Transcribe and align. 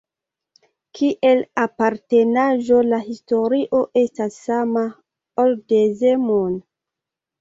Kiel 0.99 1.41
apartenaĵo, 1.63 2.79
la 2.93 3.01
historio 3.09 3.83
estas 4.05 4.41
sama, 4.47 4.87
ol 5.45 5.55
de 5.75 5.83
Zemun. 6.01 6.61